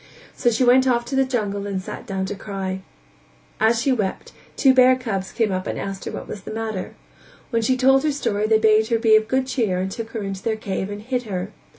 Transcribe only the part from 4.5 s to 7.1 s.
two bear cubs came up and asked what was the matter;